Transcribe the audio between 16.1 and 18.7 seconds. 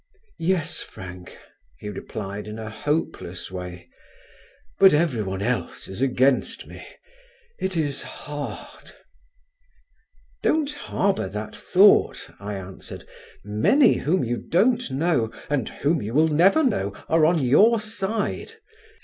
will never know, are on your side.